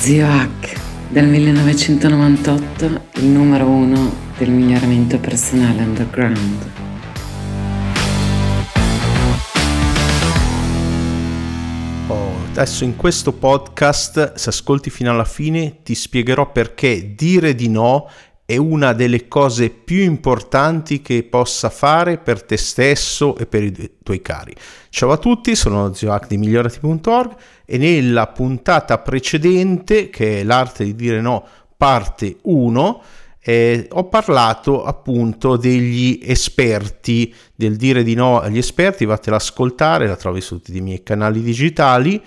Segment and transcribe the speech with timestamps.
[0.00, 2.84] Zio Hack, del 1998,
[3.16, 6.70] il numero uno del miglioramento personale underground.
[12.06, 17.68] Oh, adesso in questo podcast, se ascolti fino alla fine, ti spiegherò perché dire di
[17.68, 18.08] no
[18.50, 23.92] è una delle cose più importanti che possa fare per te stesso e per i
[24.02, 24.52] tuoi cari.
[24.88, 30.82] Ciao a tutti, sono Zio Hack di migliorati.org e nella puntata precedente, che è l'arte
[30.82, 31.46] di dire no,
[31.76, 33.02] parte 1,
[33.38, 40.08] eh, ho parlato appunto degli esperti, del dire di no agli esperti, vattela ad ascoltare,
[40.08, 42.20] la trovi su tutti i miei canali digitali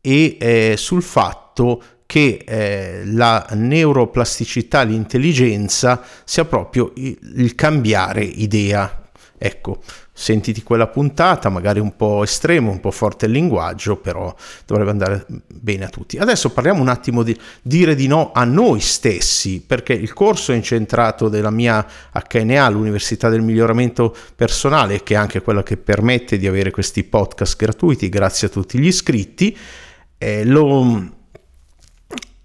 [0.00, 9.10] e eh, sul fatto che eh, la neuroplasticità, l'intelligenza sia proprio il, cambiare idea.
[9.38, 9.78] Ecco,
[10.12, 14.34] sentiti quella puntata, magari un po' estremo, un po' forte il linguaggio, però
[14.66, 16.18] dovrebbe andare bene a tutti.
[16.18, 20.56] Adesso parliamo un attimo di dire di no a noi stessi, perché il corso è
[20.56, 26.48] incentrato della mia HNA, l'Università del Miglioramento Personale, che è anche quella che permette di
[26.48, 29.56] avere questi podcast gratuiti, grazie a tutti gli iscritti.
[30.18, 31.18] Eh, lo,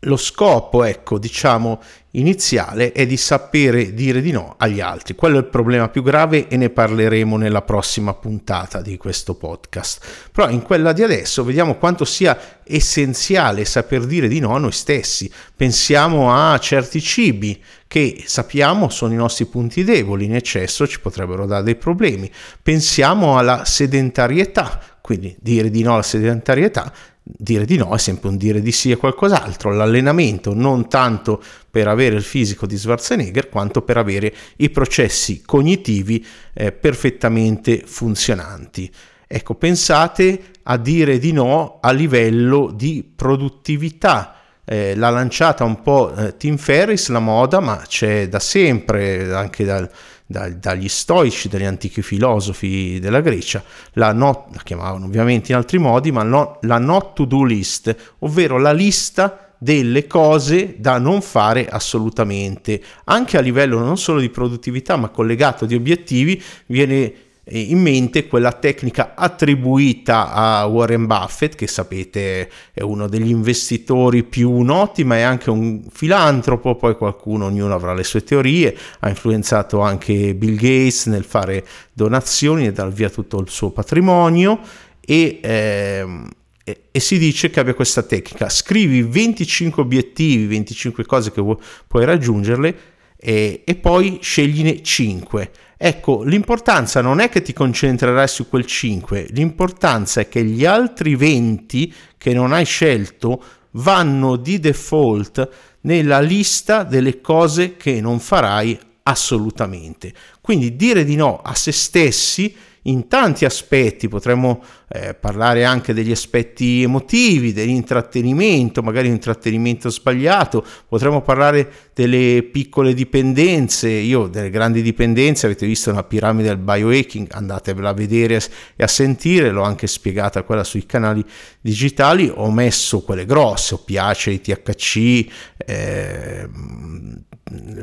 [0.06, 5.16] lo scopo, ecco, diciamo, iniziale è di sapere dire di no agli altri.
[5.16, 10.30] Quello è il problema più grave e ne parleremo nella prossima puntata di questo podcast.
[10.32, 14.72] Però in quella di adesso vediamo quanto sia essenziale saper dire di no a noi
[14.72, 15.32] stessi.
[15.56, 21.46] Pensiamo a certi cibi che sappiamo sono i nostri punti deboli, in eccesso ci potrebbero
[21.46, 22.32] dare dei problemi.
[22.62, 26.92] Pensiamo alla sedentarietà, quindi dire di no alla sedentarietà
[27.28, 29.74] dire di no è sempre un dire di sì a qualcos'altro.
[29.74, 36.24] L'allenamento non tanto per avere il fisico di Schwarzenegger quanto per avere i processi cognitivi
[36.54, 38.92] eh, perfettamente funzionanti.
[39.28, 44.35] Ecco, pensate a dire di no a livello di produttività.
[44.66, 49.64] Eh, l'ha lanciata un po' eh, Tim Ferris la moda, ma c'è da sempre, anche
[49.64, 49.90] dal,
[50.26, 53.64] da, dagli stoici, dagli antichi filosofi della Grecia,
[53.94, 57.96] la, not, la chiamavano ovviamente in altri modi, ma no, la not to do list,
[58.20, 62.82] ovvero la lista delle cose da non fare assolutamente.
[63.06, 67.14] Anche a livello non solo di produttività, ma collegato di obiettivi, viene
[67.48, 74.62] in mente quella tecnica attribuita a Warren Buffett, che sapete è uno degli investitori più
[74.62, 79.82] noti, ma è anche un filantropo, poi qualcuno, ognuno avrà le sue teorie, ha influenzato
[79.82, 81.64] anche Bill Gates nel fare
[81.94, 84.60] donazioni e dar via tutto il suo patrimonio
[85.00, 86.30] e, ehm,
[86.64, 91.60] e, e si dice che abbia questa tecnica, scrivi 25 obiettivi, 25 cose che pu-
[91.88, 98.48] puoi raggiungerle e, e poi scegline 5 Ecco, l'importanza non è che ti concentrerai su
[98.48, 105.50] quel 5, l'importanza è che gli altri 20 che non hai scelto vanno di default
[105.82, 110.14] nella lista delle cose che non farai assolutamente.
[110.40, 112.56] Quindi dire di no a se stessi
[112.88, 120.64] in tanti aspetti, potremmo eh, parlare anche degli aspetti emotivi, dell'intrattenimento, magari un intrattenimento sbagliato,
[120.88, 127.28] potremmo parlare delle piccole dipendenze, io delle grandi dipendenze, avete visto una piramide del biohacking,
[127.32, 128.40] andatevela a vedere
[128.76, 131.24] e a sentire, l'ho anche spiegata quella sui canali
[131.62, 135.26] digitali, ho messo quelle grosse, oppiacei, THC,
[135.58, 136.48] eh,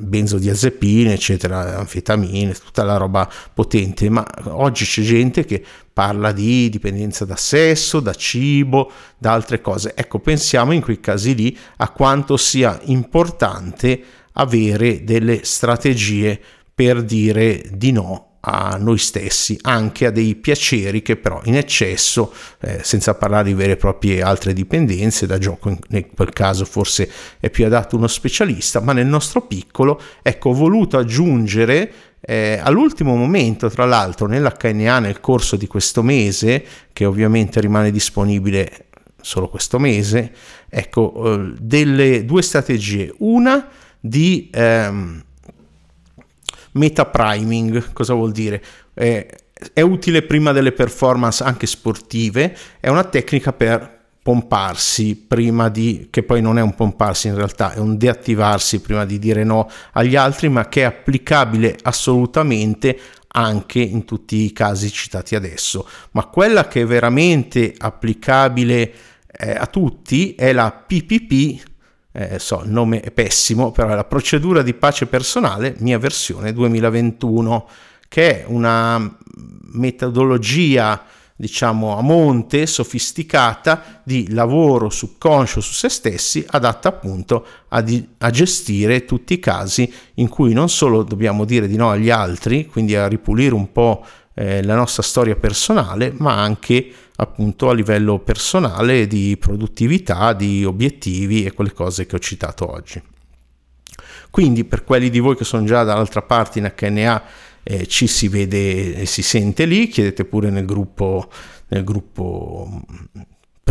[0.01, 7.25] benzodiazepine, eccetera, anfetamine, tutta la roba potente, ma oggi c'è gente che parla di dipendenza
[7.25, 9.95] da sesso, da cibo, da altre cose.
[9.95, 14.03] Ecco, pensiamo in quei casi lì a quanto sia importante
[14.33, 16.41] avere delle strategie
[16.75, 22.33] per dire di no a noi stessi, anche a dei piaceri che però in eccesso,
[22.61, 27.11] eh, senza parlare di vere e proprie altre dipendenze, da gioco in, quel caso forse
[27.39, 33.15] è più adatto uno specialista, ma nel nostro piccolo, ecco, ho voluto aggiungere eh, all'ultimo
[33.15, 38.87] momento, tra l'altro, nell'HNA nel corso di questo mese, che ovviamente rimane disponibile
[39.21, 40.33] solo questo mese,
[40.69, 43.69] ecco, eh, delle due strategie, una
[44.01, 44.51] di...
[44.53, 45.25] Ehm,
[46.73, 48.63] Meta priming, cosa vuol dire?
[48.95, 49.27] Eh,
[49.73, 56.23] è utile prima delle performance anche sportive, è una tecnica per pomparsi prima di, che
[56.23, 60.15] poi non è un pomparsi in realtà, è un deattivarsi prima di dire no agli
[60.15, 62.99] altri, ma che è applicabile assolutamente
[63.35, 65.89] anche in tutti i casi citati adesso.
[66.13, 68.93] Ma quella che è veramente applicabile
[69.27, 71.71] eh, a tutti è la PPP
[72.13, 76.53] eh, so, il nome è pessimo, però è la procedura di pace personale, mia versione
[76.53, 77.69] 2021,
[78.09, 79.17] che è una
[79.73, 81.05] metodologia
[81.35, 88.31] diciamo a monte, sofisticata di lavoro subconscio su se stessi, adatta appunto a, di, a
[88.31, 92.95] gestire tutti i casi in cui non solo dobbiamo dire di no agli altri, quindi
[92.95, 94.05] a ripulire un po'
[94.43, 101.45] eh, la nostra storia personale, ma anche appunto a livello personale di produttività, di obiettivi
[101.45, 103.01] e quelle cose che ho citato oggi.
[104.31, 107.23] Quindi per quelli di voi che sono già dall'altra parte in HNA
[107.63, 111.31] eh, ci si vede e si sente lì, chiedete pure nel gruppo,
[111.69, 112.83] nel gruppo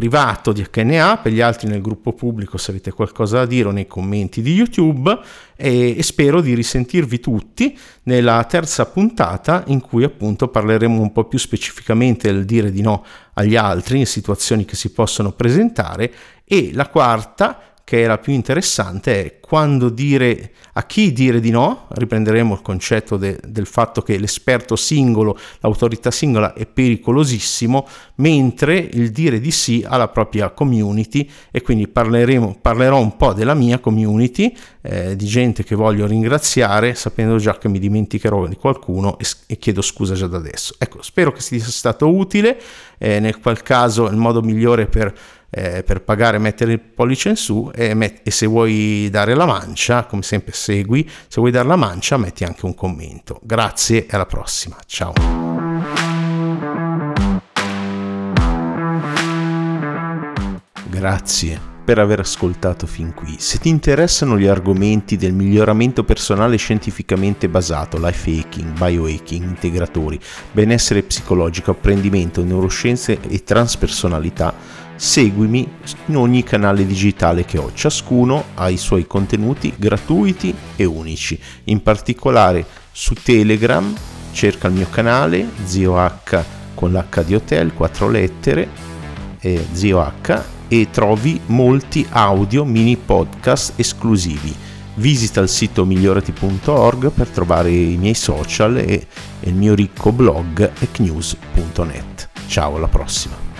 [0.01, 3.71] privato di HNA, per gli altri nel gruppo pubblico se avete qualcosa da dire o
[3.71, 5.15] nei commenti di YouTube
[5.55, 11.25] e, e, spero di risentirvi tutti nella terza puntata in cui appunto parleremo un po'
[11.25, 16.11] più specificamente del dire di no agli altri in situazioni che si possono presentare
[16.45, 21.49] e la quarta che è la più interessante è quando dire a chi dire di
[21.49, 27.85] no, riprenderemo il concetto de, del fatto che l'esperto singolo, l'autorità singola è pericolosissimo,
[28.15, 33.79] mentre il dire di sì alla propria community e quindi parlerò un po' della mia
[33.79, 39.25] community, eh, di gente che voglio ringraziare, sapendo già che mi dimenticherò di qualcuno e,
[39.47, 40.75] e chiedo scusa già da adesso.
[40.77, 42.57] Ecco, spero che sia stato utile,
[42.97, 45.13] eh, nel qual caso il modo migliore per
[45.51, 49.45] eh, per pagare mettere il pollice in su e, met- e, se vuoi dare la
[49.45, 53.39] mancia, come sempre segui, se vuoi dare la mancia metti anche un commento.
[53.43, 55.13] Grazie e alla prossima, ciao.
[60.89, 63.35] Grazie per aver ascoltato fin qui.
[63.39, 70.19] Se ti interessano gli argomenti del miglioramento personale scientificamente basato, life hacking, biohacking, integratori,
[70.51, 74.53] benessere psicologico, apprendimento, neuroscienze e transpersonalità,
[75.01, 75.67] seguimi
[76.05, 81.81] in ogni canale digitale che ho, ciascuno ha i suoi contenuti gratuiti e unici, in
[81.81, 83.91] particolare su Telegram
[84.31, 86.43] cerca il mio canale Zio H
[86.75, 88.69] con l'H di hotel, quattro lettere,
[89.39, 94.55] eh, Zio H e trovi molti audio mini podcast esclusivi.
[94.95, 99.07] Visita il sito migliorati.org per trovare i miei social e
[99.39, 102.29] il mio ricco blog ecnews.net.
[102.45, 103.50] Ciao, alla prossima!